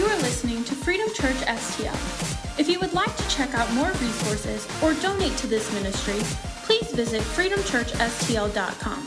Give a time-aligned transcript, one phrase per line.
[0.00, 2.58] You are listening to Freedom Church STL.
[2.58, 6.18] If you would like to check out more resources or donate to this ministry,
[6.64, 8.98] please visit freedomchurchstl.com.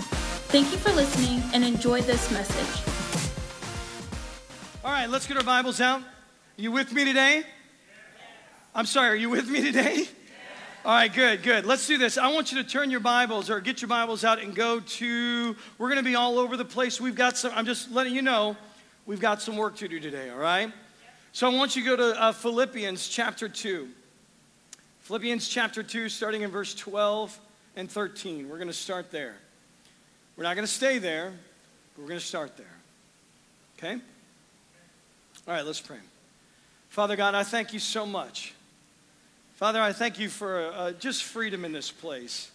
[0.51, 2.93] Thank you for listening and enjoy this message.
[4.85, 6.01] All right, let's get our Bibles out.
[6.01, 6.05] Are
[6.57, 7.41] you with me today?
[8.75, 10.07] I'm sorry, are you with me today?
[10.85, 11.65] All right, good, good.
[11.65, 12.19] Let's do this.
[12.19, 15.55] I want you to turn your Bibles or get your Bibles out and go to,
[15.79, 17.01] we're going to be all over the place.
[17.01, 18.55] We've got some, I'm just letting you know,
[19.07, 20.71] we've got some work to do today, all right?
[21.35, 23.87] So I want you to go to uh, Philippians chapter 2.
[24.99, 27.39] Philippians chapter 2, starting in verse 12
[27.75, 28.47] and 13.
[28.47, 29.33] We're going to start there.
[30.37, 31.33] We're not going to stay there,
[31.95, 32.67] but we're going to start there.
[33.79, 33.93] Okay?
[35.47, 35.97] All right, let's pray.
[36.89, 38.53] Father God, I thank you so much.
[39.55, 42.51] Father, I thank you for uh, just freedom in this place.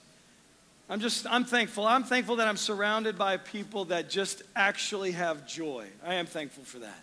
[0.89, 1.85] I'm just, I'm thankful.
[1.85, 5.89] I'm thankful that I'm surrounded by people that just actually have joy.
[6.07, 7.03] I am thankful for that.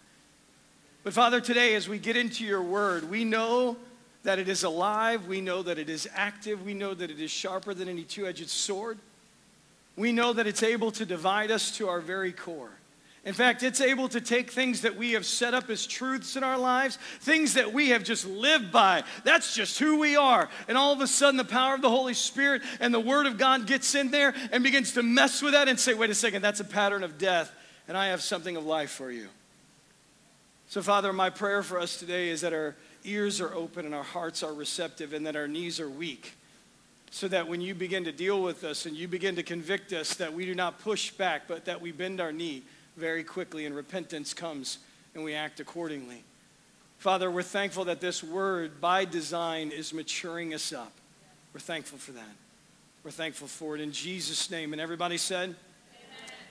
[1.05, 3.77] But Father, today, as we get into your word, we know
[4.23, 5.27] that it is alive.
[5.27, 6.65] We know that it is active.
[6.65, 8.97] We know that it is sharper than any two edged sword.
[9.95, 12.71] We know that it's able to divide us to our very core.
[13.23, 16.43] In fact, it's able to take things that we have set up as truths in
[16.43, 19.03] our lives, things that we have just lived by.
[19.23, 20.49] That's just who we are.
[20.67, 23.37] And all of a sudden, the power of the Holy Spirit and the Word of
[23.37, 26.41] God gets in there and begins to mess with that and say, wait a second,
[26.41, 27.51] that's a pattern of death,
[27.87, 29.27] and I have something of life for you.
[30.67, 34.03] So, Father, my prayer for us today is that our ears are open and our
[34.03, 36.33] hearts are receptive and that our knees are weak
[37.11, 40.15] so that when you begin to deal with us and you begin to convict us
[40.15, 42.63] that we do not push back but that we bend our knee
[42.97, 44.79] very quickly and repentance comes
[45.13, 46.23] and we act accordingly.
[46.97, 50.91] Father, we're thankful that this word, by design, is maturing us up.
[51.53, 52.35] We're thankful for that.
[53.03, 54.73] We're thankful for it in Jesus' name.
[54.73, 55.55] And everybody said,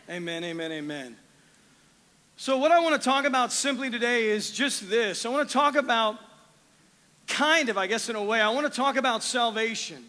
[0.08, 0.72] Amen, amen, amen.
[0.72, 1.16] amen.
[2.36, 5.24] So, what I want to talk about simply today is just this.
[5.24, 6.18] I want to talk about,
[7.28, 10.04] kind of, I guess, in a way, I want to talk about salvation.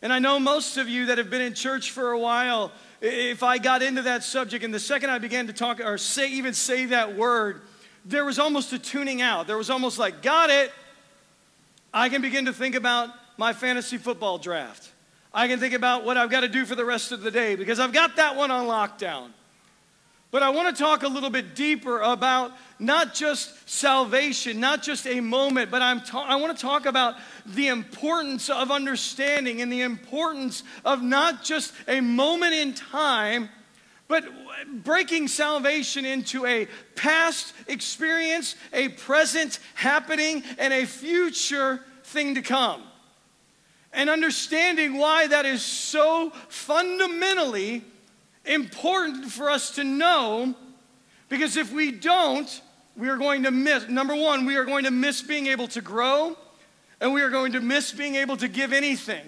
[0.00, 2.72] And I know most of you that have been in church for a while,
[3.02, 6.30] if I got into that subject and the second I began to talk or say
[6.32, 7.60] even say that word,
[8.04, 9.46] there was almost a tuning out.
[9.46, 10.72] There was almost like, got it.
[11.92, 14.90] I can begin to think about my fantasy football draft.
[15.34, 17.56] I can think about what I've got to do for the rest of the day
[17.56, 19.28] because I've got that one on lockdown.
[20.32, 25.06] But I want to talk a little bit deeper about not just salvation, not just
[25.06, 29.70] a moment, but I'm ta- I want to talk about the importance of understanding and
[29.70, 33.50] the importance of not just a moment in time,
[34.08, 34.24] but
[34.82, 36.66] breaking salvation into a
[36.96, 42.82] past experience, a present happening, and a future thing to come.
[43.92, 47.84] And understanding why that is so fundamentally
[48.44, 50.54] important for us to know
[51.28, 52.60] because if we don't,
[52.96, 55.80] we are going to miss, number one, we are going to miss being able to
[55.80, 56.36] grow
[57.00, 59.24] and we are going to miss being able to give anything.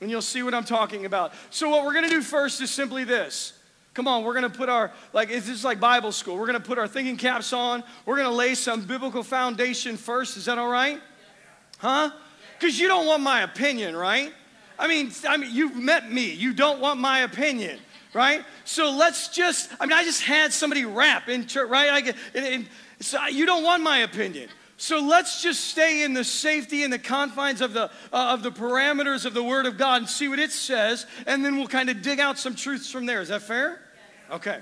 [0.00, 1.32] And you'll see what I'm talking about.
[1.50, 3.58] So, what we're going to do first is simply this.
[3.94, 6.36] Come on, we're going to put our, like, it's just like Bible school.
[6.36, 7.84] We're going to put our thinking caps on.
[8.04, 10.36] We're going to lay some biblical foundation first.
[10.36, 11.00] Is that all right?
[11.78, 12.10] Huh?
[12.58, 14.32] Because you don't want my opinion, right?
[14.78, 16.32] I mean, I mean, you've met me.
[16.32, 17.78] You don't want my opinion
[18.14, 18.44] right?
[18.64, 21.90] So let's just, I mean, I just had somebody rap in church, right?
[21.90, 22.68] I get, and, and,
[23.00, 24.48] so you don't want my opinion.
[24.76, 28.50] So let's just stay in the safety and the confines of the, uh, of the
[28.50, 31.90] parameters of the Word of God and see what it says, and then we'll kind
[31.90, 33.20] of dig out some truths from there.
[33.20, 33.80] Is that fair?
[34.30, 34.60] Okay.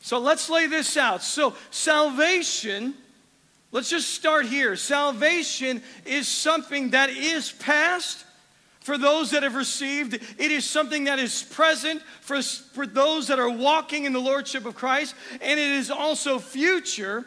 [0.00, 1.22] So let's lay this out.
[1.22, 2.94] So, salvation,
[3.70, 4.74] let's just start here.
[4.76, 8.24] Salvation is something that is past
[8.82, 10.14] for those that have received.
[10.14, 14.66] It is something that is present for, for those that are walking in the Lordship
[14.66, 15.14] of Christ.
[15.40, 17.24] And it is also future,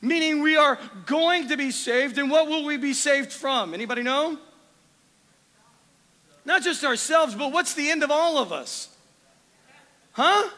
[0.00, 2.18] meaning we are going to be saved.
[2.18, 3.74] And what will we be saved from?
[3.74, 4.38] Anybody know?
[6.44, 8.88] Not just ourselves, but what's the end of all of us?
[10.12, 10.48] Huh?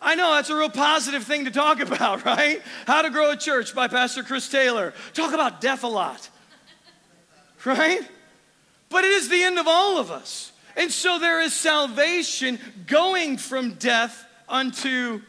[0.00, 2.62] I know that's a real positive thing to talk about, right?
[2.86, 4.92] How to Grow a Church by Pastor Chris Taylor.
[5.14, 6.28] Talk about death a lot,
[7.64, 8.02] right?
[8.90, 10.52] But it is the end of all of us.
[10.76, 15.22] And so there is salvation going from death unto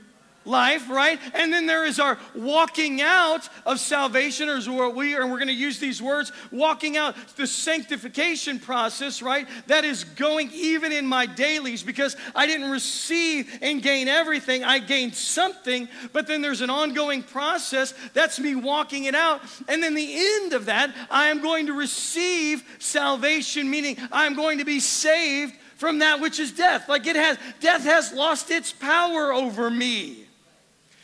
[0.49, 1.19] life, right?
[1.33, 5.37] And then there is our walking out of salvation, or what we are, and we're
[5.37, 9.47] going to use these words, walking out the sanctification process, right?
[9.67, 14.63] That is going even in my dailies because I didn't receive and gain everything.
[14.63, 17.93] I gained something, but then there's an ongoing process.
[18.13, 19.41] That's me walking it out.
[19.67, 24.57] And then the end of that, I am going to receive salvation, meaning I'm going
[24.57, 26.89] to be saved from that which is death.
[26.89, 30.25] Like it has, death has lost its power over me.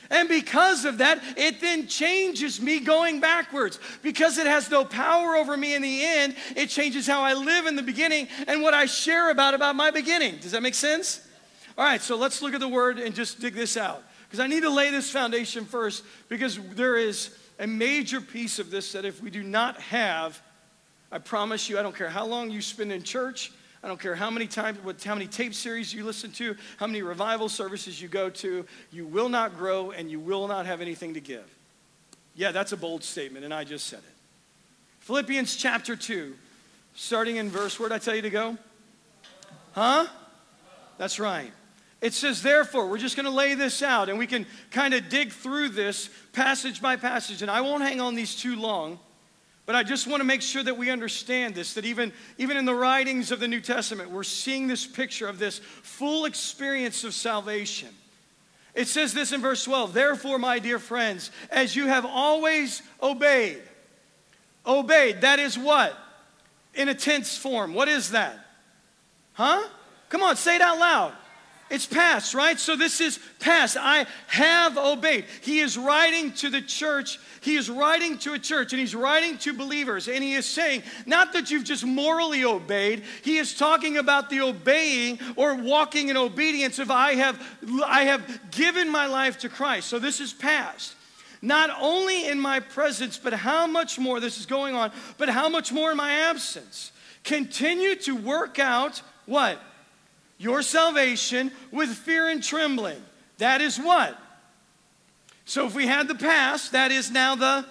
[0.10, 3.80] And because of that, it then changes me going backwards.
[4.02, 7.66] Because it has no power over me in the end, it changes how I live
[7.66, 10.38] in the beginning and what I share about about my beginning.
[10.38, 11.22] Does that make sense?
[11.78, 14.04] All right, so let's look at the word and just dig this out.
[14.24, 18.72] Because I need to lay this foundation first because there is a major piece of
[18.72, 20.42] this that if we do not have,
[21.12, 23.52] I promise you, I don't care how long you spend in church,
[23.86, 26.88] I don't care how many times, what, how many tape series you listen to, how
[26.88, 30.82] many revival services you go to, you will not grow and you will not have
[30.82, 31.48] anything to give.
[32.34, 34.16] Yeah, that's a bold statement, and I just said it.
[35.02, 36.34] Philippians chapter 2,
[36.96, 38.58] starting in verse, where did I tell you to go?
[39.74, 40.08] Huh?
[40.98, 41.52] That's right.
[42.02, 45.10] It says, therefore, we're just going to lay this out and we can kind of
[45.10, 47.44] dig through this passage by passage.
[47.44, 48.98] And I won't hang on these too long.
[49.66, 52.66] But I just want to make sure that we understand this that even, even in
[52.66, 57.14] the writings of the New Testament, we're seeing this picture of this full experience of
[57.14, 57.90] salvation.
[58.76, 63.64] It says this in verse 12 Therefore, my dear friends, as you have always obeyed,
[64.66, 65.98] obeyed, that is what?
[66.76, 67.74] In a tense form.
[67.74, 68.38] What is that?
[69.34, 69.68] Huh?
[70.10, 71.14] Come on, say it out loud.
[71.68, 72.60] It's past, right?
[72.60, 73.76] So this is past.
[73.80, 75.26] I have obeyed.
[75.42, 77.20] He is writing to the church.
[77.42, 80.08] He is writing to a church and he's writing to believers.
[80.08, 84.42] And he is saying, not that you've just morally obeyed, he is talking about the
[84.42, 87.42] obeying or walking in obedience of I have,
[87.84, 89.88] I have given my life to Christ.
[89.88, 90.94] So this is past.
[91.42, 95.50] Not only in my presence, but how much more, this is going on, but how
[95.50, 96.92] much more in my absence.
[97.24, 99.60] Continue to work out what?
[100.38, 103.02] Your salvation with fear and trembling.
[103.38, 104.18] That is what?
[105.46, 107.66] So if we had the past, that is now the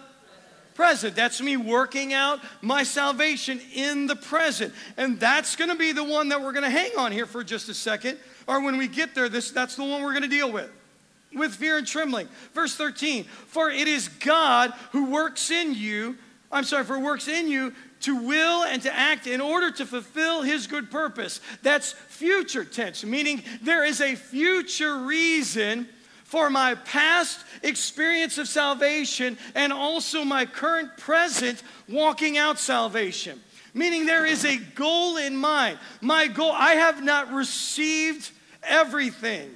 [0.74, 1.16] present.
[1.16, 4.72] That's me working out my salvation in the present.
[4.96, 7.42] And that's going to be the one that we're going to hang on here for
[7.44, 8.18] just a second.
[8.46, 10.70] Or when we get there, this, that's the one we're going to deal with.
[11.32, 12.28] With fear and trembling.
[12.52, 16.16] Verse 13, for it is God who works in you,
[16.52, 20.42] I'm sorry, for works in you to will and to act in order to fulfill
[20.42, 21.40] his good purpose.
[21.62, 25.88] That's future tense, meaning there is a future reason
[26.24, 33.40] for my past experience of salvation and also my current present walking out salvation.
[33.72, 35.78] Meaning there is a goal in mind.
[36.00, 38.30] My goal, I have not received
[38.62, 39.50] everything.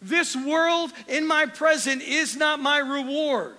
[0.00, 3.56] This world in my present is not my reward.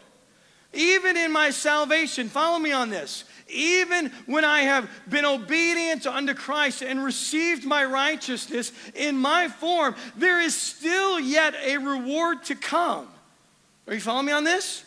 [0.73, 6.33] Even in my salvation, follow me on this even when I have been obedient unto
[6.33, 12.55] Christ and received my righteousness in my form, there is still yet a reward to
[12.55, 13.07] come.
[13.87, 14.83] Are you following me on this?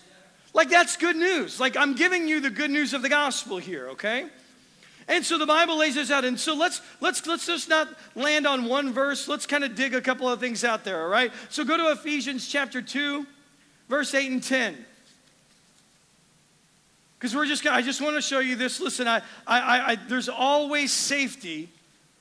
[0.52, 1.60] Like, that's good news.
[1.60, 4.26] Like, I'm giving you the good news of the gospel here, okay?
[5.08, 6.24] And so the Bible lays this out.
[6.24, 9.26] And so let's let's let's just not land on one verse.
[9.26, 11.32] Let's kind of dig a couple of things out there, all right?
[11.48, 13.26] So go to Ephesians chapter 2,
[13.88, 14.86] verse 8 and 10.
[17.20, 18.80] Because we're just, I just want to show you this.
[18.80, 21.68] Listen, I, I, I, there's always safety.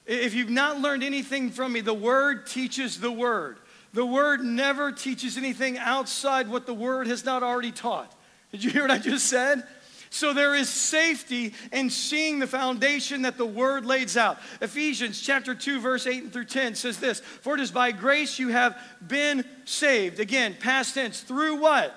[0.06, 3.60] If you've not learned anything from me, the Word teaches the Word.
[3.94, 8.13] The Word never teaches anything outside what the Word has not already taught.
[8.51, 9.63] Did you hear what I just said?
[10.10, 14.40] So there is safety in seeing the foundation that the word lays out.
[14.60, 18.48] Ephesians chapter 2 verse 8 through 10 says this, "For it is by grace you
[18.48, 18.75] have
[19.07, 21.96] been saved." Again, past tense, through what?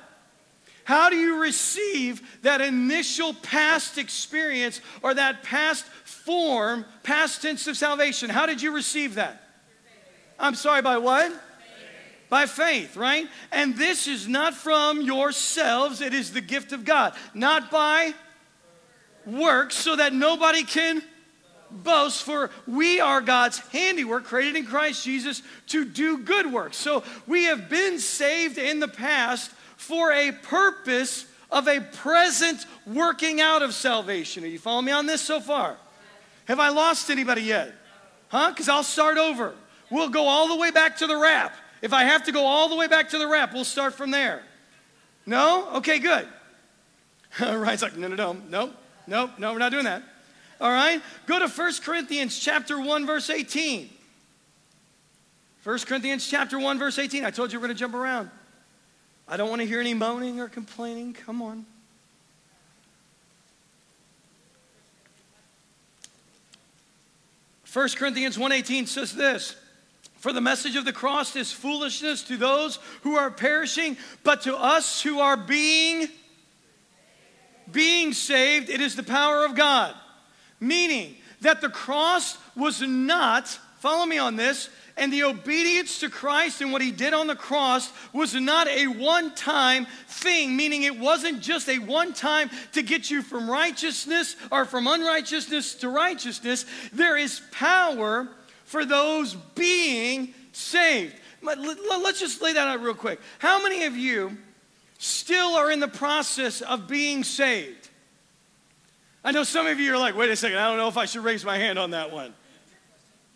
[0.92, 7.78] How do you receive that initial past experience or that past form, past tense of
[7.78, 8.28] salvation?
[8.28, 9.42] How did you receive that?
[10.38, 11.32] I'm sorry, by what?
[12.28, 13.26] By faith, right?
[13.50, 18.12] And this is not from yourselves, it is the gift of God, not by
[19.24, 21.02] works, so that nobody can
[21.70, 26.76] boast, for we are God's handiwork, created in Christ Jesus to do good works.
[26.76, 33.40] So we have been saved in the past for a purpose of a present working
[33.40, 34.44] out of salvation.
[34.44, 35.76] Are you following me on this so far?
[36.46, 37.74] Have I lost anybody yet?
[38.28, 38.50] Huh?
[38.50, 39.54] Because I'll start over.
[39.90, 41.54] We'll go all the way back to the rap.
[41.82, 44.12] If I have to go all the way back to the rap, we'll start from
[44.12, 44.42] there.
[45.26, 45.68] No?
[45.74, 46.28] Okay, good.
[47.40, 48.70] Ryan's like, no, no, no, no,
[49.08, 50.02] no, no, we're not doing that.
[50.60, 51.02] All right?
[51.26, 53.90] Go to 1 Corinthians chapter 1, verse 18.
[55.64, 57.24] 1 Corinthians chapter 1, verse 18.
[57.24, 58.30] I told you we're going to jump around.
[59.28, 61.12] I don't want to hear any moaning or complaining.
[61.12, 61.66] Come on.
[67.64, 69.56] First Corinthians 1:18 says this,
[70.18, 74.54] "For the message of the cross is foolishness to those who are perishing, but to
[74.54, 76.10] us who are being
[77.70, 79.96] being saved, it is the power of God."
[80.60, 84.68] Meaning that the cross was not Follow me on this.
[84.96, 88.86] And the obedience to Christ and what he did on the cross was not a
[88.86, 94.36] one time thing, meaning it wasn't just a one time to get you from righteousness
[94.52, 96.64] or from unrighteousness to righteousness.
[96.92, 98.28] There is power
[98.66, 101.16] for those being saved.
[101.42, 103.18] Let's just lay that out real quick.
[103.40, 104.36] How many of you
[104.98, 107.88] still are in the process of being saved?
[109.24, 111.06] I know some of you are like, wait a second, I don't know if I
[111.06, 112.32] should raise my hand on that one.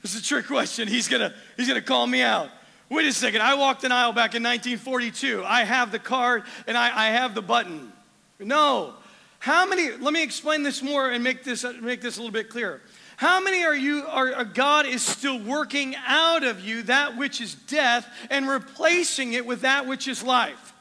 [0.07, 0.87] Is a trick question.
[0.87, 2.49] He's gonna, he's gonna call me out.
[2.89, 5.43] Wait a second, I walked an aisle back in 1942.
[5.45, 7.93] I have the card and I, I have the button.
[8.39, 8.95] No.
[9.41, 12.51] How many, let me explain this more and make this, make this a little bit
[12.51, 12.83] clearer.
[13.17, 17.41] How many are you, are, are, God is still working out of you that which
[17.41, 20.73] is death and replacing it with that which is life?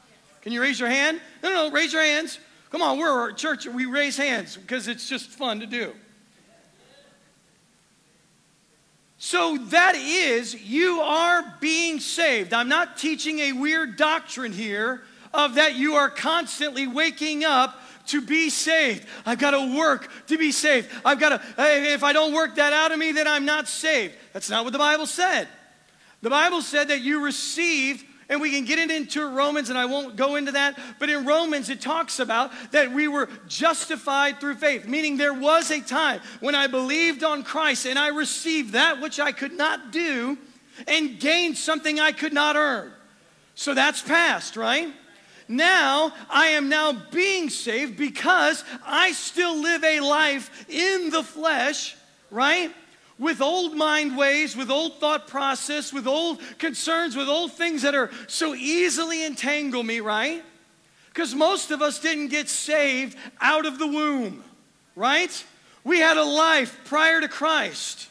[0.42, 1.20] Can you raise your hand?
[1.42, 2.38] No, no, no, raise your hands.
[2.70, 5.94] Come on, we're a church, we raise hands because it's just fun to do.
[9.18, 12.52] So that is, you are being saved.
[12.52, 18.20] I'm not teaching a weird doctrine here of that you are constantly waking up to
[18.20, 19.06] be saved.
[19.24, 20.90] I've got to work to be saved.
[21.04, 21.42] I've got to,
[21.92, 24.14] if I don't work that out of me, then I'm not saved.
[24.32, 25.48] That's not what the Bible said.
[26.22, 29.86] The Bible said that you received and we can get it into Romans, and I
[29.86, 30.78] won't go into that.
[30.98, 35.70] But in Romans, it talks about that we were justified through faith, meaning there was
[35.70, 39.92] a time when I believed on Christ and I received that which I could not
[39.92, 40.36] do
[40.88, 42.92] and gained something I could not earn.
[43.54, 44.92] So that's past, right?
[45.48, 51.96] Now I am now being saved because I still live a life in the flesh,
[52.30, 52.72] right?
[53.18, 57.94] With old mind ways, with old thought process, with old concerns, with old things that
[57.94, 60.44] are so easily entangle me, right?
[61.08, 64.44] Because most of us didn't get saved out of the womb,
[64.94, 65.44] right?
[65.82, 68.08] We had a life prior to Christ.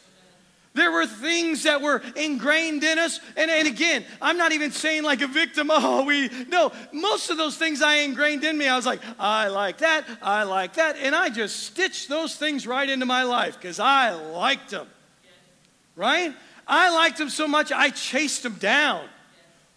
[0.74, 3.20] There were things that were ingrained in us.
[3.36, 7.38] And, and again, I'm not even saying like a victim, oh, we, no, most of
[7.38, 10.96] those things I ingrained in me, I was like, I like that, I like that.
[11.00, 14.88] And I just stitched those things right into my life because I liked them
[15.96, 16.34] right?
[16.66, 19.08] I liked him so much, I chased him down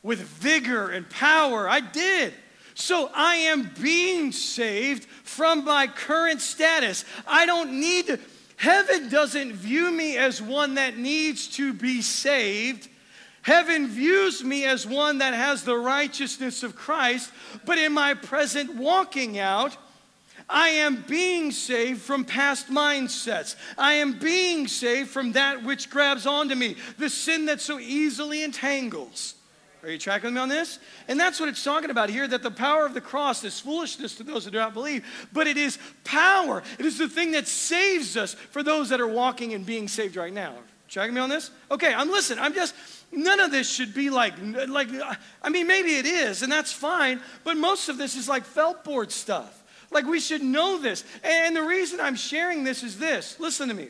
[0.04, 1.68] with vigor and power.
[1.68, 2.34] I did.
[2.76, 7.04] So I am being saved from my current status.
[7.28, 8.20] I don't need to,
[8.56, 12.88] heaven doesn't view me as one that needs to be saved.
[13.42, 17.32] Heaven views me as one that has the righteousness of Christ,
[17.66, 19.76] but in my present walking out,
[20.50, 23.56] I am being saved from past mindsets.
[23.78, 28.44] I am being saved from that which grabs onto me, the sin that so easily
[28.44, 29.36] entangles.
[29.84, 30.80] Are you tracking me on this?
[31.08, 34.16] And that's what it's talking about here that the power of the cross is foolishness
[34.16, 36.64] to those that do not believe, but it is power.
[36.78, 40.18] It is the thing that saves us for those that are walking and being saved
[40.18, 40.56] right now.
[40.90, 41.52] Tracking me on this?
[41.70, 42.44] Okay, I'm listening.
[42.44, 42.74] I'm just,
[43.12, 44.34] none of this should be like,
[44.68, 44.90] like,
[45.42, 48.84] I mean, maybe it is, and that's fine, but most of this is like felt
[48.84, 49.59] board stuff.
[49.92, 51.04] Like we should know this.
[51.24, 53.90] And the reason I'm sharing this is this listen to me.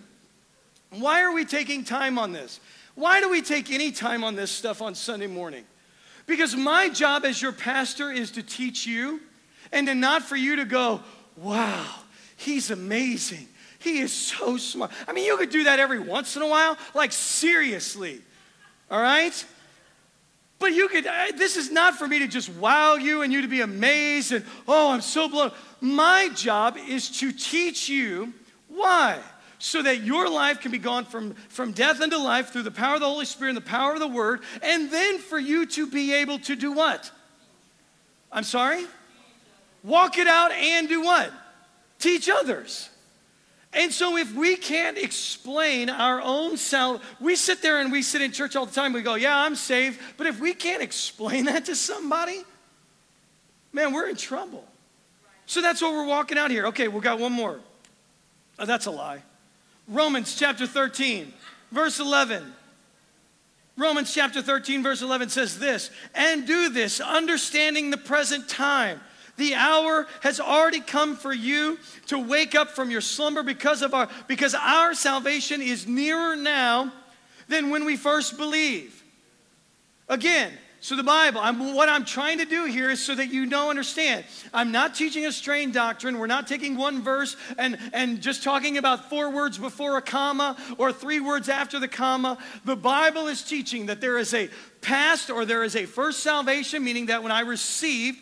[0.91, 2.60] Why are we taking time on this?
[2.96, 5.63] Why do we take any time on this stuff on Sunday morning?
[6.25, 9.22] Because my job as your pastor is to teach you
[9.72, 11.01] and to not for you to go,
[11.38, 11.86] wow,
[12.38, 13.48] he's amazing.
[13.79, 14.91] He is so smart.
[15.08, 18.22] I mean, you could do that every once in a while, like seriously.
[18.91, 19.46] All right?
[20.60, 21.06] But you could,
[21.38, 24.46] this is not for me to just wow you and you to be amazed and,
[24.68, 25.51] oh, I'm so blown.
[25.80, 28.34] My job is to teach you
[28.68, 29.20] why.
[29.62, 32.94] So that your life can be gone from, from death into life through the power
[32.94, 35.86] of the Holy Spirit and the power of the Word, and then for you to
[35.86, 37.12] be able to do what?
[38.32, 38.86] I'm sorry?
[39.84, 41.34] Walk it out and do what?
[42.00, 42.89] Teach others.
[43.72, 48.22] And so, if we can't explain our own self, we sit there and we sit
[48.22, 48.94] in church all the time.
[48.94, 50.00] We go, Yeah, I'm saved.
[50.18, 52.44] But if we can't explain that to somebody,
[53.72, 54.66] man, we're in trouble.
[55.46, 56.68] So that's what we're walking out here.
[56.68, 57.60] Okay, we got one more.
[58.58, 59.24] Oh, that's a lie.
[59.88, 61.34] Romans chapter 13,
[61.72, 62.54] verse 11.
[63.78, 69.00] Romans chapter 13, verse 11 says this, and do this, understanding the present time.
[69.39, 73.93] The hour has already come for you to wake up from your slumber because of
[73.93, 76.91] our because our salvation is nearer now
[77.48, 79.01] than when we first believe.
[80.10, 83.46] Again, so, the Bible, I'm, what I'm trying to do here is so that you
[83.46, 84.24] know, understand.
[84.53, 86.19] I'm not teaching a strain doctrine.
[86.19, 90.55] We're not taking one verse and, and just talking about four words before a comma
[90.77, 92.38] or three words after the comma.
[92.63, 96.81] The Bible is teaching that there is a past or there is a first salvation,
[96.81, 98.19] meaning that when I received,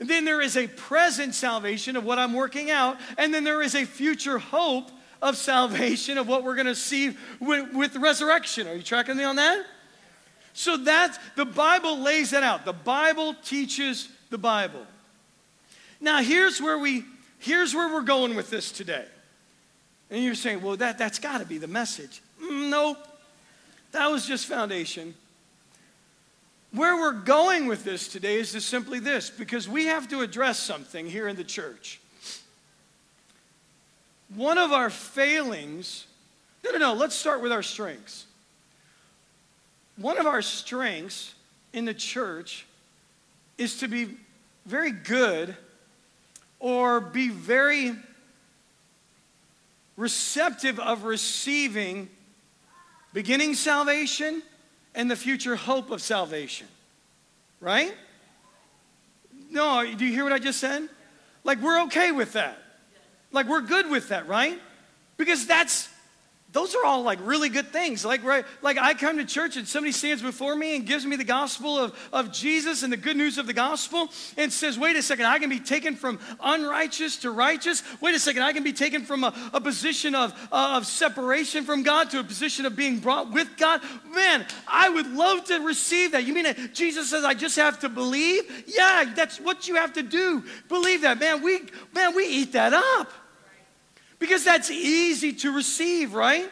[0.00, 3.74] then there is a present salvation of what I'm working out, and then there is
[3.74, 4.90] a future hope
[5.20, 8.66] of salvation, of what we're going to see with, with resurrection.
[8.66, 9.64] Are you tracking me on that?
[10.54, 12.64] So that's the Bible lays that out.
[12.64, 14.86] The Bible teaches the Bible.
[16.00, 17.04] Now here's where we
[17.38, 19.04] here's where we're going with this today.
[20.10, 22.20] And you're saying, well, that, that's got to be the message.
[22.42, 22.98] Mm, nope.
[23.92, 25.14] That was just foundation.
[26.72, 30.58] Where we're going with this today is just simply this because we have to address
[30.58, 32.00] something here in the church.
[34.36, 36.06] One of our failings,
[36.64, 38.26] no, no, no, let's start with our strengths.
[39.96, 41.34] One of our strengths
[41.72, 42.66] in the church
[43.58, 44.16] is to be
[44.64, 45.56] very good
[46.60, 47.96] or be very
[49.96, 52.08] receptive of receiving
[53.12, 54.42] beginning salvation
[54.94, 56.66] and the future hope of salvation.
[57.60, 57.94] Right?
[59.50, 60.88] No, do you hear what I just said?
[61.44, 62.58] Like, we're okay with that.
[63.32, 64.58] Like, we're good with that, right?
[65.16, 65.89] Because that's
[66.52, 68.04] those are all like really good things.
[68.04, 71.14] Like, right, like I come to church and somebody stands before me and gives me
[71.14, 74.96] the gospel of, of Jesus and the good news of the gospel and says, wait
[74.96, 77.84] a second, I can be taken from unrighteous to righteous.
[78.00, 81.64] Wait a second, I can be taken from a, a position of, uh, of separation
[81.64, 83.80] from God to a position of being brought with God.
[84.12, 86.24] Man, I would love to receive that.
[86.24, 88.64] You mean that Jesus says I just have to believe?
[88.66, 90.42] Yeah, that's what you have to do.
[90.68, 91.20] Believe that.
[91.20, 91.60] Man, we
[91.94, 93.12] man, we eat that up.
[94.20, 96.48] Because that's easy to receive, right?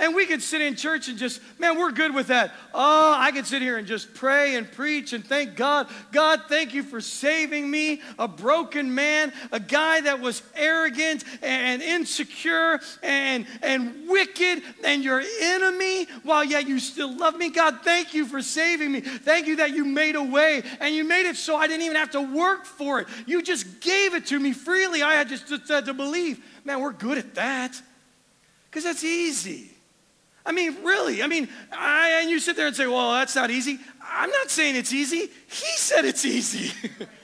[0.00, 2.54] And we could sit in church and just, man, we're good with that.
[2.72, 5.88] Oh, I could sit here and just pray and preach and thank God.
[6.10, 11.82] God, thank you for saving me, a broken man, a guy that was arrogant and
[11.82, 17.50] insecure and, and wicked and your enemy, while yet you still love me.
[17.50, 19.02] God, thank you for saving me.
[19.02, 21.98] Thank you that you made a way and you made it so I didn't even
[21.98, 23.08] have to work for it.
[23.26, 25.02] You just gave it to me freely.
[25.02, 26.42] I had just to, to believe.
[26.64, 27.78] Man, we're good at that
[28.70, 29.72] because that's easy.
[30.44, 31.22] I mean, really.
[31.22, 33.78] I mean, I, and you sit there and say, well, that's not easy.
[34.02, 35.18] I'm not saying it's easy.
[35.18, 36.72] He said it's easy.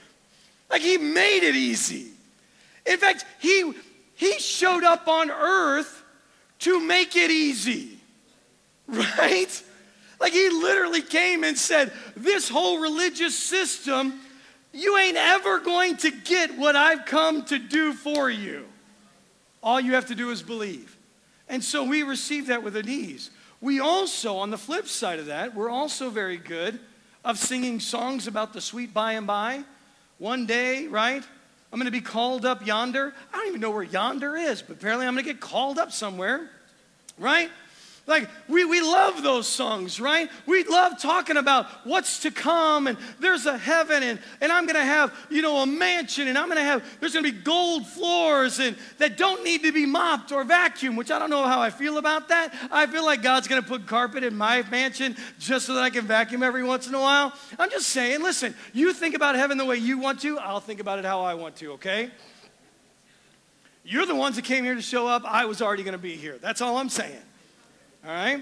[0.69, 2.07] like, he made it easy.
[2.85, 3.73] In fact, he,
[4.15, 6.03] he showed up on earth
[6.59, 7.99] to make it easy,
[8.87, 9.63] right?
[10.19, 14.19] Like, he literally came and said, This whole religious system,
[14.73, 18.65] you ain't ever going to get what I've come to do for you.
[19.61, 20.96] All you have to do is believe.
[21.49, 23.29] And so we receive that with an ease.
[23.61, 26.79] We also, on the flip side of that, we're also very good
[27.25, 29.63] of singing songs about the sweet by and by.
[30.19, 31.23] One day, right?
[31.71, 33.13] I'm going to be called up yonder.
[33.33, 35.91] I don't even know where yonder is, but apparently I'm going to get called up
[35.91, 36.49] somewhere,
[37.17, 37.49] right?
[38.07, 40.31] Like, we, we love those songs, right?
[40.45, 44.85] We love talking about what's to come, and there's a heaven, and, and I'm gonna
[44.85, 48.77] have, you know, a mansion, and I'm gonna have, there's gonna be gold floors, and
[48.97, 51.97] that don't need to be mopped or vacuumed, which I don't know how I feel
[51.97, 52.53] about that.
[52.71, 56.05] I feel like God's gonna put carpet in my mansion just so that I can
[56.05, 57.33] vacuum every once in a while.
[57.59, 60.79] I'm just saying, listen, you think about heaven the way you want to, I'll think
[60.79, 62.09] about it how I want to, okay?
[63.83, 65.25] You're the ones that came here to show up.
[65.25, 66.37] I was already gonna be here.
[66.37, 67.21] That's all I'm saying
[68.07, 68.41] all right?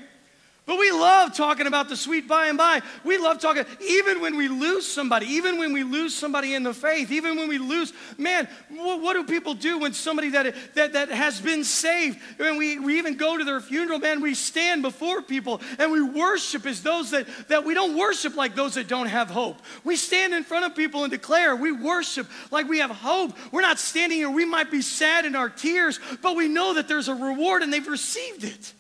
[0.68, 2.82] But we love talking about the sweet by and by.
[3.04, 6.74] We love talking, even when we lose somebody, even when we lose somebody in the
[6.74, 10.94] faith, even when we lose, man, what, what do people do when somebody that, that,
[10.94, 14.82] that has been saved, when we, we even go to their funeral, man, we stand
[14.82, 18.88] before people and we worship as those that, that we don't worship like those that
[18.88, 19.62] don't have hope.
[19.84, 23.38] We stand in front of people and declare, we worship like we have hope.
[23.52, 26.88] We're not standing here, we might be sad in our tears, but we know that
[26.88, 28.74] there's a reward and they've received it.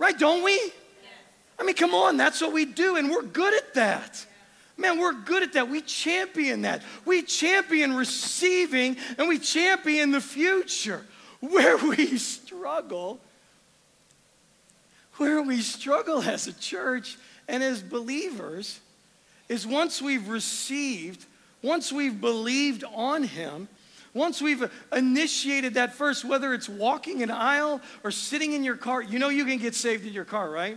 [0.00, 0.58] Right, don't we?
[1.58, 4.24] I mean, come on, that's what we do, and we're good at that.
[4.78, 5.68] Man, we're good at that.
[5.68, 6.80] We champion that.
[7.04, 11.04] We champion receiving and we champion the future.
[11.40, 13.20] Where we struggle,
[15.18, 18.80] where we struggle as a church and as believers
[19.50, 21.26] is once we've received,
[21.60, 23.68] once we've believed on Him,
[24.12, 29.02] once we've initiated that first, whether it's walking an aisle or sitting in your car,
[29.02, 30.76] you know you can get saved in your car, right?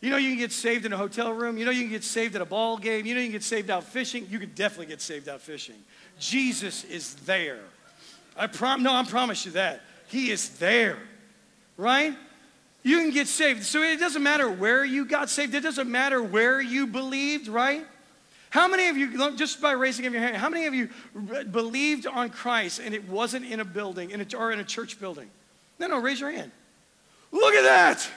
[0.00, 1.58] You know you can get saved in a hotel room.
[1.58, 3.06] You know you can get saved at a ball game.
[3.06, 4.26] You know you can get saved out fishing.
[4.30, 5.76] You can definitely get saved out fishing.
[6.18, 7.60] Jesus is there.
[8.36, 9.82] I prom no, I promise you that.
[10.08, 10.98] He is there.
[11.76, 12.14] Right?
[12.82, 13.64] You can get saved.
[13.64, 15.54] So it doesn't matter where you got saved.
[15.54, 17.84] It doesn't matter where you believed, right?
[18.50, 20.88] How many of you, just by raising of your hand, how many of you
[21.50, 24.98] believed on Christ and it wasn't in a building in a, or in a church
[24.98, 25.28] building?
[25.78, 26.50] No, no, raise your hand.
[27.30, 28.10] Look at that.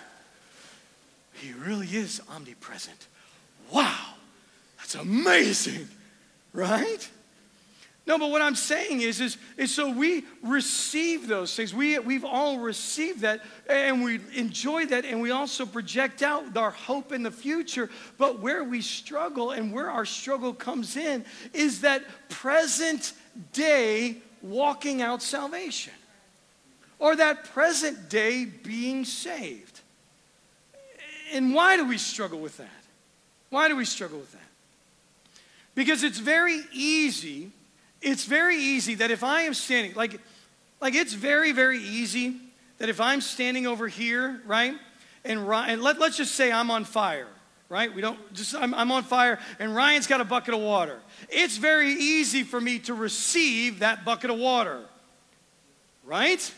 [1.33, 3.07] He really is omnipresent.
[3.71, 4.13] Wow,
[4.77, 5.87] that's amazing,
[6.53, 7.09] right?
[8.07, 11.73] No, but what I'm saying is, is, is so we receive those things.
[11.73, 16.71] We, we've all received that and we enjoy that and we also project out our
[16.71, 17.91] hope in the future.
[18.17, 23.13] But where we struggle and where our struggle comes in is that present
[23.53, 25.93] day walking out salvation
[26.97, 29.81] or that present day being saved.
[31.33, 32.67] And why do we struggle with that?
[33.51, 34.39] Why do we struggle with that?
[35.75, 37.51] Because it's very easy
[38.01, 40.19] it's very easy that if I am standing, like,
[40.79, 42.37] like it's very, very easy
[42.79, 44.73] that if I'm standing over here, right,
[45.23, 47.27] and, and let, let's just say I'm on fire,
[47.69, 47.93] right?
[47.93, 50.99] We don't just, I'm, I'm on fire and Ryan's got a bucket of water.
[51.29, 54.81] It's very easy for me to receive that bucket of water,
[56.03, 56.51] right?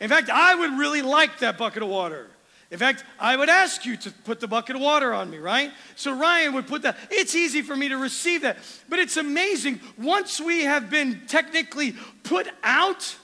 [0.00, 2.28] In fact, I would really like that bucket of water.
[2.70, 5.72] In fact, I would ask you to put the bucket of water on me, right?
[5.96, 6.98] So Ryan would put that.
[7.10, 8.58] It's easy for me to receive that.
[8.90, 9.80] But it's amazing.
[9.96, 13.16] Once we have been technically put out,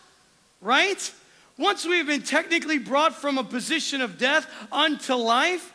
[0.63, 1.13] right?
[1.59, 5.74] Once we have been technically brought from a position of death unto life,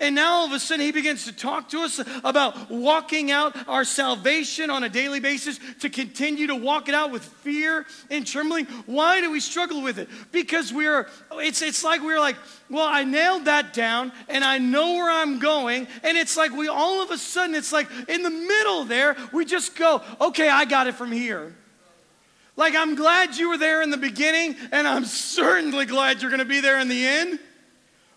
[0.00, 3.56] and now all of a sudden, he begins to talk to us about walking out
[3.68, 8.24] our salvation on a daily basis to continue to walk it out with fear and
[8.24, 8.66] trembling.
[8.86, 10.08] Why do we struggle with it?
[10.30, 12.36] Because we're, it's, it's like we're like,
[12.70, 15.88] well, I nailed that down and I know where I'm going.
[16.04, 19.44] And it's like we all of a sudden, it's like in the middle there, we
[19.44, 21.56] just go, okay, I got it from here.
[22.54, 26.40] Like, I'm glad you were there in the beginning, and I'm certainly glad you're going
[26.40, 27.38] to be there in the end,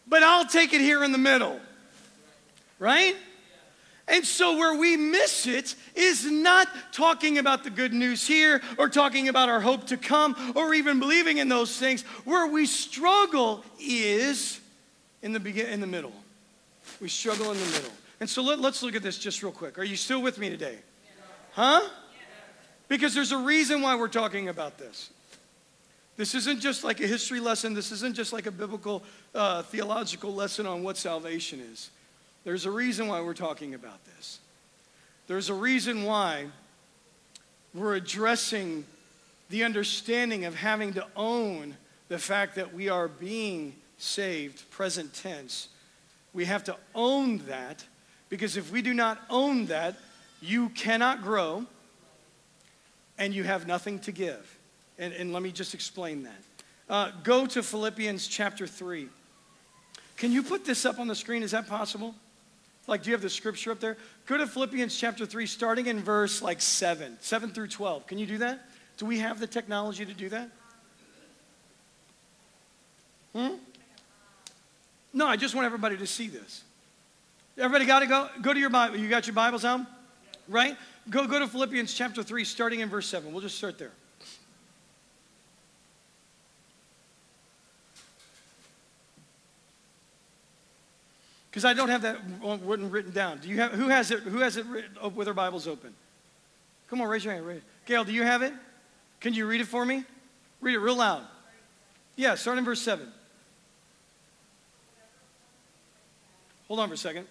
[0.07, 1.59] but I'll take it here in the middle
[2.81, 3.15] right?
[4.07, 8.89] And so, where we miss it is not talking about the good news here or
[8.89, 12.01] talking about our hope to come or even believing in those things.
[12.25, 14.59] Where we struggle is
[15.21, 16.11] in the, begin- in the middle.
[16.99, 17.91] We struggle in the middle.
[18.19, 19.77] And so, let, let's look at this just real quick.
[19.77, 20.79] Are you still with me today?
[21.53, 21.87] Huh?
[22.87, 25.11] Because there's a reason why we're talking about this.
[26.17, 30.33] This isn't just like a history lesson, this isn't just like a biblical uh, theological
[30.33, 31.91] lesson on what salvation is.
[32.43, 34.39] There's a reason why we're talking about this.
[35.27, 36.47] There's a reason why
[37.73, 38.85] we're addressing
[39.49, 41.77] the understanding of having to own
[42.07, 45.69] the fact that we are being saved, present tense.
[46.33, 47.85] We have to own that
[48.29, 49.95] because if we do not own that,
[50.41, 51.65] you cannot grow
[53.17, 54.57] and you have nothing to give.
[54.97, 56.41] And, and let me just explain that.
[56.89, 59.07] Uh, go to Philippians chapter 3.
[60.17, 61.43] Can you put this up on the screen?
[61.43, 62.15] Is that possible?
[62.91, 63.95] Like, do you have the scripture up there?
[64.25, 68.05] Go to Philippians chapter 3, starting in verse like 7, 7 through 12.
[68.05, 68.67] Can you do that?
[68.97, 70.49] Do we have the technology to do that?
[73.33, 73.53] Hmm?
[75.13, 76.65] No, I just want everybody to see this.
[77.57, 78.27] Everybody got to go?
[78.41, 78.97] Go to your Bible.
[78.97, 79.79] You got your Bibles out?
[80.49, 80.75] Right?
[81.09, 83.31] Go, go to Philippians chapter 3, starting in verse 7.
[83.31, 83.91] We'll just start there.
[91.51, 93.39] Because I don't have that one written down.
[93.39, 95.67] Do you have, who has it, who has it written, oh, uh, with their Bibles
[95.67, 95.93] open?
[96.89, 97.45] Come on, raise your hand.
[97.45, 97.61] Raise.
[97.85, 98.53] Gail, do you have it?
[99.19, 100.05] Can you read it for me?
[100.61, 101.23] Read it real loud.
[102.15, 103.05] Yeah, start in verse 7.
[106.69, 107.27] Hold on for a second.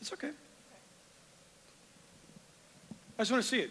[0.00, 0.30] It's okay.
[3.16, 3.70] I just want to see it.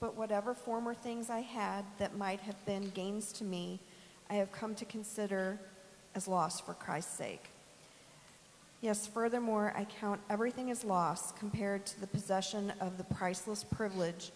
[0.00, 3.80] But whatever former things I had that might have been gains to me,
[4.28, 5.58] I have come to consider
[6.14, 7.50] as loss for Christ's sake.
[8.82, 14.32] Yes, furthermore, I count everything as loss compared to the possession of the priceless privilege,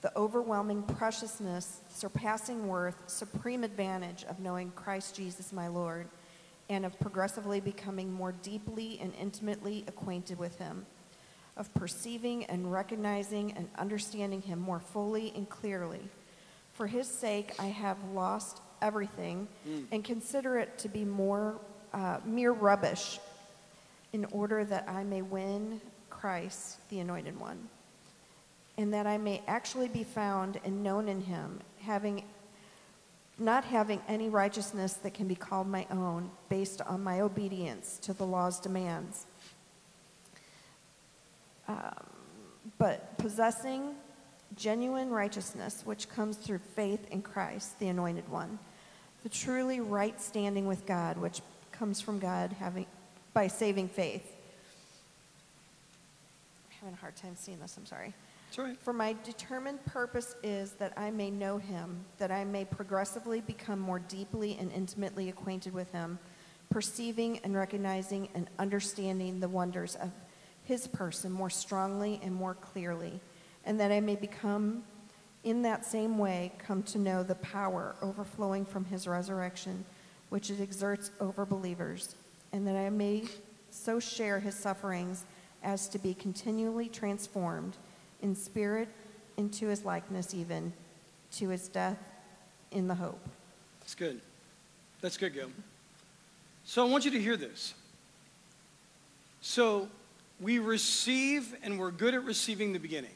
[0.00, 6.08] the overwhelming preciousness, surpassing worth, supreme advantage of knowing Christ Jesus my Lord,
[6.70, 10.86] and of progressively becoming more deeply and intimately acquainted with him
[11.58, 16.00] of perceiving and recognizing and understanding him more fully and clearly.
[16.72, 19.84] For his sake, I have lost everything mm.
[19.90, 21.58] and consider it to be more
[21.92, 23.18] uh, mere rubbish
[24.12, 27.68] in order that I may win Christ, the Anointed One,
[28.76, 32.24] and that I may actually be found and known in him, having
[33.40, 38.12] not having any righteousness that can be called my own based on my obedience to
[38.12, 39.26] the law's demands
[41.68, 41.94] um,
[42.78, 43.94] but possessing
[44.56, 48.58] genuine righteousness, which comes through faith in Christ, the Anointed One,
[49.22, 52.86] the truly right standing with God, which comes from God having
[53.34, 54.34] by saving faith.
[56.66, 57.76] I'm having a hard time seeing this.
[57.76, 58.14] I'm sorry.
[58.56, 58.76] Right.
[58.80, 63.78] For my determined purpose is that I may know him, that I may progressively become
[63.78, 66.18] more deeply and intimately acquainted with him,
[66.70, 70.10] perceiving and recognizing and understanding the wonders of
[70.68, 73.18] his person more strongly and more clearly,
[73.64, 74.82] and that I may become,
[75.42, 79.86] in that same way, come to know the power overflowing from his resurrection,
[80.28, 82.14] which it exerts over believers,
[82.52, 83.24] and that I may
[83.70, 85.24] so share his sufferings
[85.62, 87.78] as to be continually transformed
[88.20, 88.88] in spirit
[89.38, 90.74] into his likeness, even
[91.32, 91.98] to his death
[92.72, 93.26] in the hope.
[93.80, 94.20] That's good.
[95.00, 95.48] That's good, Gil.
[96.66, 97.72] So I want you to hear this.
[99.40, 99.88] So
[100.40, 103.14] we receive, and we're good at receiving the beginning,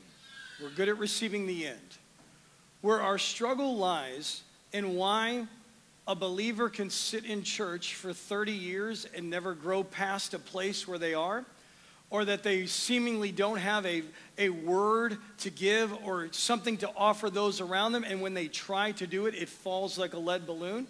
[0.60, 1.78] we're good at receiving the end.
[2.80, 5.46] Where our struggle lies and why
[6.06, 10.88] a believer can sit in church for 30 years and never grow past a place
[10.88, 11.44] where they are,
[12.10, 14.02] or that they seemingly don't have a,
[14.36, 18.92] a word to give or something to offer those around them, and when they try
[18.92, 20.86] to do it, it falls like a lead balloon,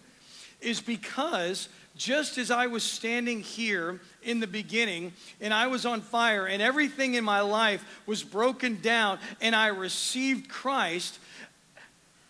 [0.60, 6.00] is because just as I was standing here in the beginning and I was on
[6.00, 11.18] fire and everything in my life was broken down and I received Christ,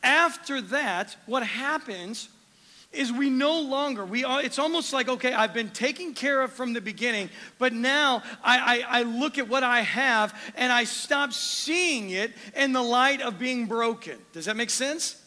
[0.03, 2.29] after that, what happens
[2.93, 6.53] is we no longer we are it's almost like okay i've been taken care of
[6.53, 10.85] from the beginning but now I, I, I, look at what i have and i
[10.85, 14.19] stop seeing it in the light of being broken.
[14.35, 15.22] Does that make sense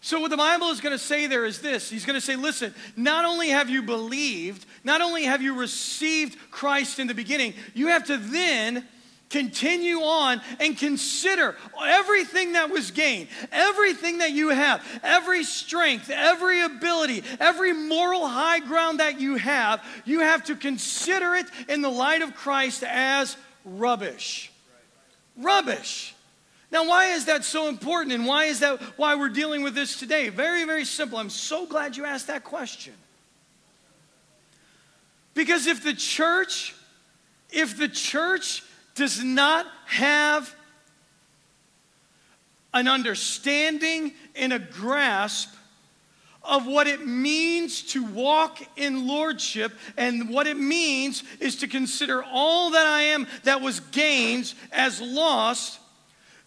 [0.00, 2.36] so, what the Bible is going to say there is this He's going to say,
[2.36, 7.54] listen, not only have you believed, not only have you received Christ in the beginning,
[7.74, 8.86] you have to then
[9.28, 16.62] continue on and consider everything that was gained, everything that you have, every strength, every
[16.62, 21.90] ability, every moral high ground that you have, you have to consider it in the
[21.90, 24.50] light of Christ as rubbish.
[25.36, 26.14] Rubbish.
[26.70, 29.98] Now, why is that so important and why is that why we're dealing with this
[29.98, 30.28] today?
[30.28, 31.18] Very, very simple.
[31.18, 32.92] I'm so glad you asked that question.
[35.32, 36.74] Because if the church,
[37.50, 38.62] if the church
[38.94, 40.54] does not have
[42.74, 45.54] an understanding and a grasp
[46.42, 52.22] of what it means to walk in lordship and what it means is to consider
[52.24, 55.78] all that I am that was gains as lost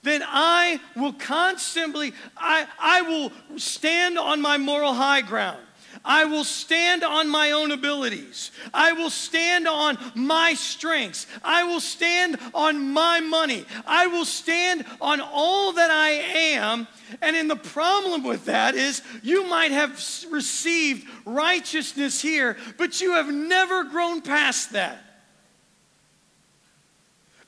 [0.04, 5.60] then I will constantly, I, I will stand on my moral high ground.
[6.04, 8.52] I will stand on my own abilities.
[8.74, 11.28] I will stand on my strengths.
[11.44, 13.66] I will stand on my money.
[13.86, 16.88] I will stand on all that I am.
[17.22, 19.92] And in the problem with that is you might have
[20.32, 25.11] received righteousness here, but you have never grown past that.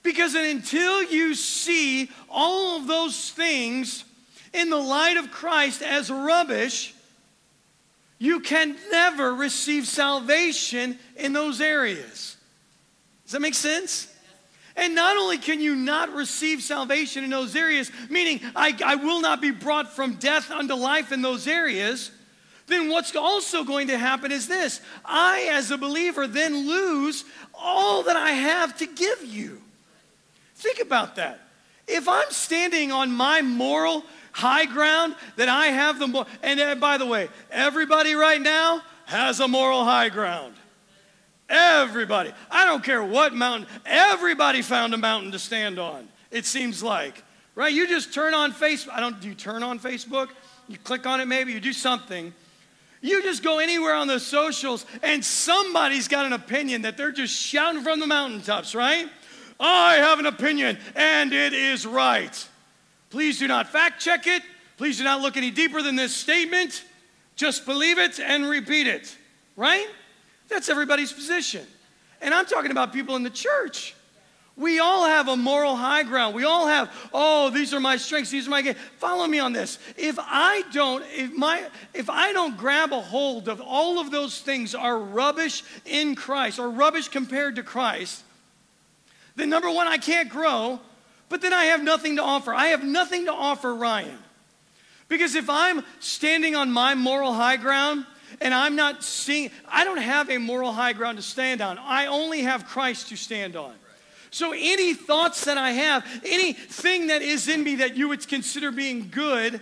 [0.04, 4.04] Because until you see all of those things
[4.54, 6.94] in the light of Christ as rubbish,
[8.20, 12.38] you can never receive salvation in those areas.
[13.24, 14.14] Does that make sense?
[14.76, 19.22] And not only can you not receive salvation in those areas, meaning I, I will
[19.22, 22.12] not be brought from death unto life in those areas,
[22.68, 28.04] then what's also going to happen is this I, as a believer, then lose all
[28.04, 29.63] that I have to give you.
[30.64, 31.42] Think about that.
[31.90, 36.76] If I'm standing on my moral high ground, that I have the more, and uh,
[36.76, 40.54] by the way, everybody right now has a moral high ground.
[41.50, 42.32] Everybody.
[42.50, 47.22] I don't care what mountain, everybody found a mountain to stand on, it seems like.
[47.56, 47.74] Right?
[47.74, 48.94] You just turn on Facebook.
[48.94, 50.30] I don't, do you turn on Facebook?
[50.70, 52.34] You click on it maybe, you do something.
[53.02, 57.36] You just go anywhere on the socials and somebody's got an opinion that they're just
[57.36, 59.10] shouting from the mountaintops, right?
[59.64, 62.50] I have an opinion and it is right.
[63.10, 64.44] Please do not fact check it.
[64.78, 66.84] Please do not look any deeper than this statement.
[67.36, 69.18] Just believe it and repeat it,
[69.56, 69.88] right?
[70.50, 71.66] That's everybody's position.
[72.22, 73.96] And I'm talking about people in the church.
[74.56, 76.36] We all have a moral high ground.
[76.36, 78.76] We all have, oh, these are my strengths, these are my.
[78.98, 79.80] Follow me on this.
[79.98, 84.42] If I don't, if my if I don't grab a hold of all of those
[84.42, 88.23] things are rubbish in Christ or rubbish compared to Christ,
[89.36, 90.80] then number one, I can't grow,
[91.30, 92.54] but then I have nothing to offer.
[92.54, 94.18] I have nothing to offer Ryan.
[95.08, 98.06] Because if I'm standing on my moral high ground
[98.42, 101.78] and I'm not seeing, I don't have a moral high ground to stand on.
[101.78, 103.74] I only have Christ to stand on.
[104.32, 108.72] So any thoughts that I have, anything that is in me that you would consider
[108.72, 109.62] being good,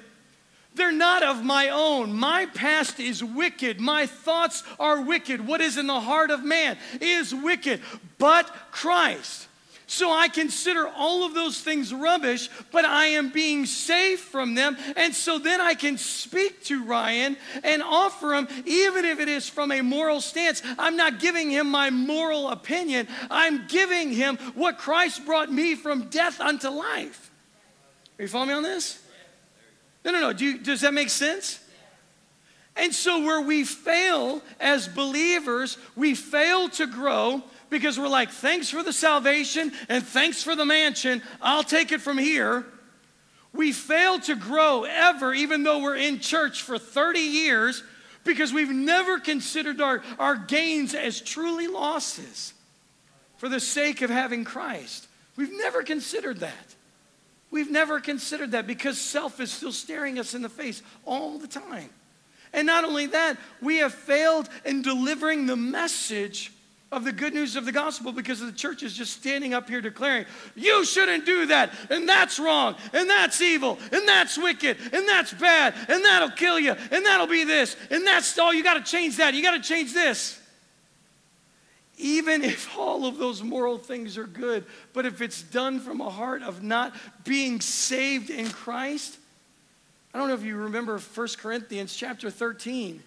[0.76, 2.14] they're not of my own.
[2.14, 3.82] My past is wicked.
[3.82, 5.46] My thoughts are wicked.
[5.46, 7.82] What is in the heart of man is wicked.
[8.18, 9.50] But Christ.
[9.92, 14.78] So I consider all of those things rubbish, but I am being saved from them.
[14.96, 19.50] And so then I can speak to Ryan and offer him, even if it is
[19.50, 20.62] from a moral stance.
[20.80, 26.08] I'm not giving him my moral opinion, I'm giving him what Christ brought me from
[26.08, 27.30] death unto life.
[28.18, 28.98] Are you following me on this?
[30.06, 30.32] No, no, no.
[30.32, 31.60] Do you, does that make sense?
[32.78, 38.70] And so, where we fail as believers, we fail to grow because we're like, thanks
[38.70, 41.24] for the salvation and thanks for the mansion.
[41.42, 42.66] I'll take it from here.
[43.54, 47.84] We fail to grow ever, even though we're in church for 30 years,
[48.24, 52.54] because we've never considered our, our gains as truly losses
[53.38, 55.08] for the sake of having Christ.
[55.36, 56.76] We've never considered that.
[57.50, 61.48] We've never considered that because self is still staring us in the face all the
[61.48, 61.90] time.
[62.54, 66.52] And not only that, we have failed in delivering the message
[66.92, 69.80] of the good news of the gospel because the church is just standing up here
[69.80, 70.26] declaring,
[70.56, 75.34] you shouldn't do that, and that's wrong, and that's evil, and that's wicked, and that's
[75.34, 78.92] bad, and that'll kill you, and that'll be this, and that's all, you got to
[78.92, 80.38] change that, you got to change this.
[81.98, 86.10] Even if all of those moral things are good, but if it's done from a
[86.10, 89.18] heart of not being saved in Christ,
[90.14, 93.02] I don't know if you remember 1 Corinthians chapter 13.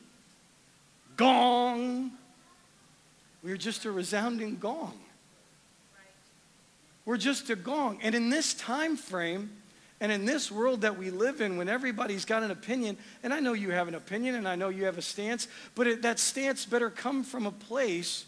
[1.16, 2.12] Gong.
[3.44, 4.98] We're just a resounding gong.
[7.04, 7.98] We're just a gong.
[8.02, 9.50] And in this time frame,
[10.00, 13.40] and in this world that we live in, when everybody's got an opinion, and I
[13.40, 16.18] know you have an opinion and I know you have a stance, but it, that
[16.18, 18.24] stance better come from a place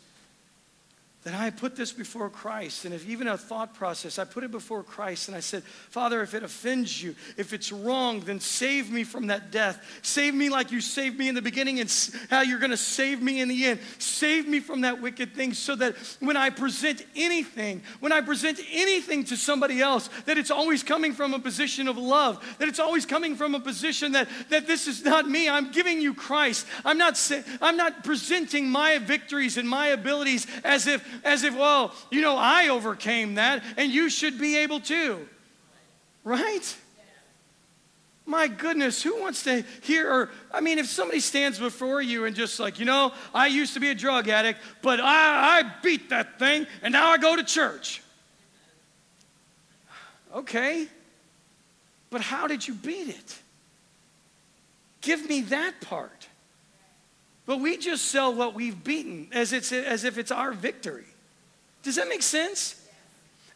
[1.27, 2.85] that I put this before Christ.
[2.85, 6.23] And if even a thought process, I put it before Christ and I said, Father,
[6.23, 9.85] if it offends you, if it's wrong, then save me from that death.
[10.03, 11.93] Save me like you saved me in the beginning and
[12.31, 13.81] how you're going to save me in the end.
[13.99, 18.61] Save me from that wicked thing so that when I present anything, when I present
[18.71, 22.79] anything to somebody else, that it's always coming from a position of love, that it's
[22.79, 25.49] always coming from a position that, that this is not me.
[25.49, 26.69] I'm giving you Christ.
[26.85, 27.21] I'm not,
[27.61, 32.37] I'm not presenting my victories and my abilities as if as if, well, you know,
[32.37, 35.27] I overcame that and you should be able to.
[36.25, 36.77] Right?
[38.29, 40.13] My goodness, who wants to hear?
[40.13, 43.75] Or, I mean, if somebody stands before you and just like, you know, I used
[43.75, 47.37] to be a drug addict, but I, I beat that thing and now I go
[47.37, 48.03] to church.
[50.35, 50.87] Okay,
[52.11, 53.39] but how did you beat it?
[55.01, 56.27] Give me that part.
[57.47, 61.07] But we just sell what we've beaten as, it's, as if it's our victory.
[61.83, 62.83] Does that make sense?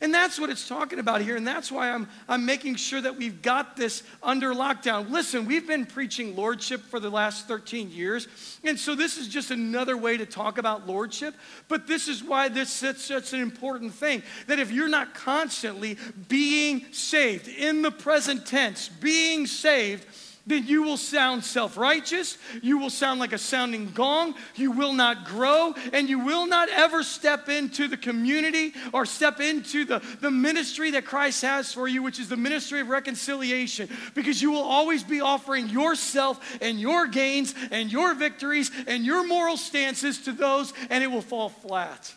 [0.03, 1.37] And that's what it's talking about here.
[1.37, 5.11] And that's why I'm, I'm making sure that we've got this under lockdown.
[5.11, 8.27] Listen, we've been preaching lordship for the last 13 years.
[8.65, 11.35] And so this is just another way to talk about lordship.
[11.69, 15.99] But this is why this is such an important thing that if you're not constantly
[16.29, 20.07] being saved in the present tense, being saved,
[20.51, 22.37] then you will sound self righteous.
[22.61, 24.35] You will sound like a sounding gong.
[24.57, 29.41] You will not grow, and you will not ever step into the community or step
[29.41, 33.89] into the, the ministry that Christ has for you, which is the ministry of reconciliation,
[34.15, 39.27] because you will always be offering yourself and your gains and your victories and your
[39.27, 42.13] moral stances to those, and it will fall flat.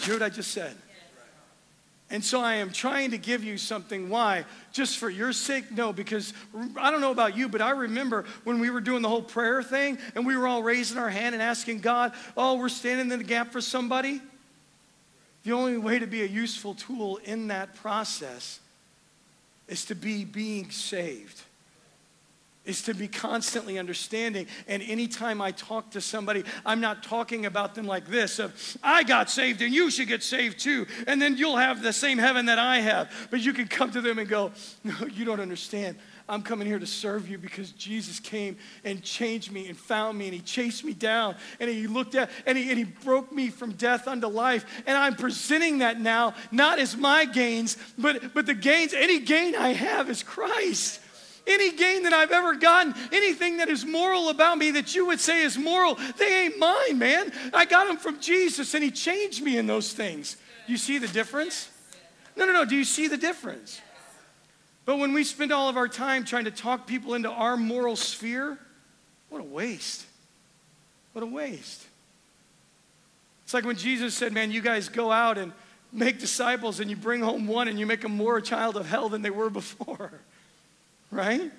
[0.00, 0.76] hear what I just said?
[2.10, 4.08] And so I am trying to give you something.
[4.08, 4.44] Why?
[4.72, 5.72] Just for your sake?
[5.72, 6.34] No, because
[6.76, 9.62] I don't know about you, but I remember when we were doing the whole prayer
[9.62, 13.18] thing and we were all raising our hand and asking God, oh, we're standing in
[13.18, 14.20] the gap for somebody.
[15.44, 18.60] The only way to be a useful tool in that process
[19.66, 21.42] is to be being saved
[22.64, 24.46] is to be constantly understanding.
[24.66, 29.02] And anytime I talk to somebody, I'm not talking about them like this of, I
[29.02, 30.86] got saved and you should get saved too.
[31.06, 33.10] And then you'll have the same heaven that I have.
[33.30, 35.96] But you can come to them and go, No, you don't understand.
[36.26, 40.24] I'm coming here to serve you because Jesus came and changed me and found me
[40.24, 43.50] and he chased me down and he looked at and he, and he broke me
[43.50, 44.64] from death unto life.
[44.86, 49.54] And I'm presenting that now, not as my gains, but, but the gains, any gain
[49.54, 51.00] I have is Christ.
[51.46, 55.20] Any gain that I've ever gotten, anything that is moral about me that you would
[55.20, 57.32] say is moral, they ain't mine, man.
[57.52, 60.36] I got them from Jesus and He changed me in those things.
[60.66, 61.68] You see the difference?
[62.36, 62.64] No, no, no.
[62.64, 63.80] Do you see the difference?
[64.86, 67.96] But when we spend all of our time trying to talk people into our moral
[67.96, 68.58] sphere,
[69.28, 70.06] what a waste.
[71.12, 71.86] What a waste.
[73.44, 75.52] It's like when Jesus said, Man, you guys go out and
[75.92, 78.86] make disciples and you bring home one and you make them more a child of
[78.86, 80.20] hell than they were before.
[81.10, 81.50] Right?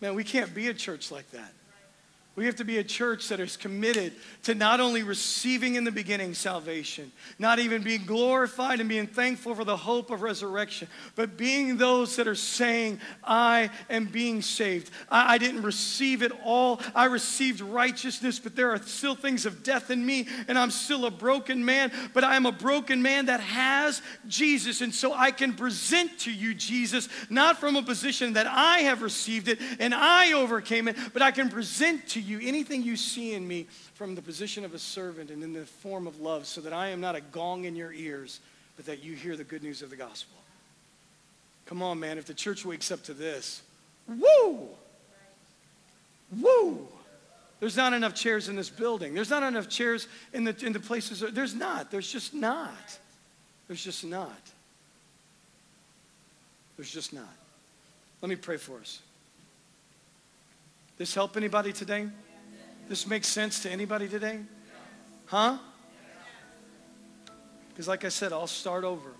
[0.00, 1.52] Man, we can't be a church like that.
[2.36, 4.12] We have to be a church that is committed
[4.42, 9.54] to not only receiving in the beginning salvation, not even being glorified and being thankful
[9.54, 14.90] for the hope of resurrection, but being those that are saying, I am being saved.
[15.08, 16.82] I, I, didn't receive it all.
[16.94, 21.06] I received righteousness, but there are still things of death in me, and I'm still
[21.06, 24.82] a broken man, but I am a broken man that has Jesus.
[24.82, 29.00] And so I can present to you Jesus, not from a position that I have
[29.00, 32.96] received it and I overcame it, but I can present to you you anything you
[32.96, 36.46] see in me from the position of a servant and in the form of love,
[36.46, 38.40] so that I am not a gong in your ears,
[38.76, 40.36] but that you hear the good news of the gospel.
[41.66, 43.62] Come on, man, if the church wakes up to this,
[44.08, 44.68] woo!
[46.40, 46.88] Woo!
[47.60, 49.14] There's not enough chairs in this building.
[49.14, 51.24] There's not enough chairs in the, in the places.
[51.32, 51.90] There's not.
[51.90, 52.98] There's just not.
[53.66, 54.30] There's just not.
[56.76, 57.24] There's just not.
[58.20, 59.00] Let me pray for us.
[60.96, 62.08] This help anybody today?
[62.88, 64.40] This makes sense to anybody today?
[65.26, 65.58] Huh?
[67.68, 69.10] Because, like I said, I'll start over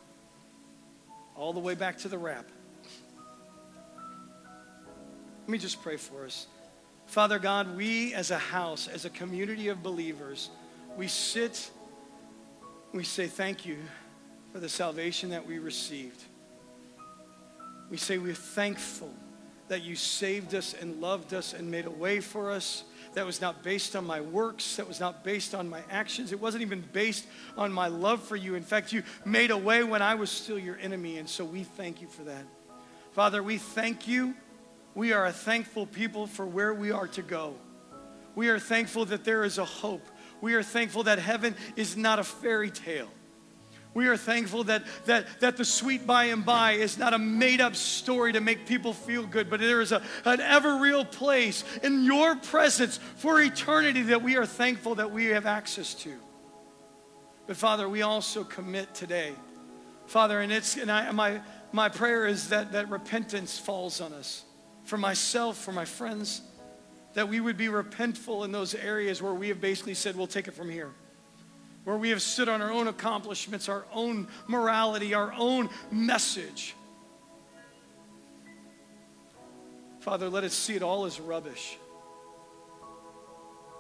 [1.35, 2.47] all the way back to the rap.
[5.43, 6.47] Let me just pray for us.
[7.07, 10.51] Father God, we as a house, as a community of believers,
[10.97, 11.71] we sit,
[12.93, 13.77] we say thank you
[14.53, 16.23] for the salvation that we received.
[17.91, 19.15] We say we're thankful
[19.69, 22.85] that you saved us and loved us and made a way for us.
[23.15, 24.77] That was not based on my works.
[24.77, 26.33] That was not based on my actions.
[26.33, 28.55] It wasn't even based on my love for you.
[28.55, 31.19] In fact, you made a way when I was still your enemy.
[31.19, 32.45] And so we thank you for that.
[33.13, 34.35] Father, we thank you.
[34.95, 37.55] We are a thankful people for where we are to go.
[38.35, 40.07] We are thankful that there is a hope.
[40.43, 43.09] We are thankful that heaven is not a fairy tale.
[43.97, 47.63] We are thankful that, that, that the sweet by and by is not a made
[47.63, 51.65] up story to make people feel good, but there is a, an ever real place
[51.83, 56.13] in your presence for eternity that we are thankful that we have access to.
[57.47, 59.33] But Father, we also commit today.
[60.05, 61.41] Father, and it's and I, my,
[61.73, 64.45] my prayer is that, that repentance falls on us.
[64.85, 66.43] For myself, for my friends,
[67.15, 70.49] that we would be repentful in those areas where we have basically said, we'll take
[70.49, 70.93] it from here
[71.87, 76.75] where we have stood on our own accomplishments, our own morality, our own message.
[80.01, 81.79] Father, let us see it all as rubbish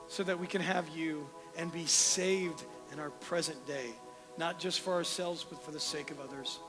[0.06, 1.28] so that we can have you
[1.58, 3.90] and be saved in our present day,
[4.38, 6.60] not just for ourselves, but for the sake of others.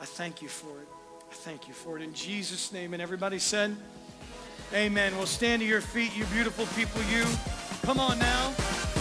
[0.00, 0.88] I thank you for it.
[1.28, 2.04] I thank you for it.
[2.04, 2.92] In Jesus' name.
[2.92, 3.76] And everybody said,
[4.72, 5.16] Amen.
[5.16, 7.24] Well, stand to your feet, you beautiful people, you.
[7.82, 8.91] Come on now.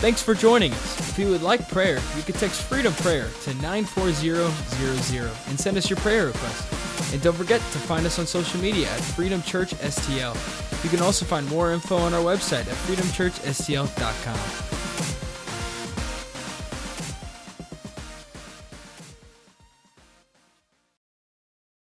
[0.00, 1.10] Thanks for joining us.
[1.10, 5.90] If you would like prayer, you can text Freedom Prayer to 94000 and send us
[5.90, 7.12] your prayer request.
[7.12, 10.36] And don't forget to find us on social media at Freedom Church STL.
[10.84, 14.67] You can also find more info on our website at freedomchurchstl.com.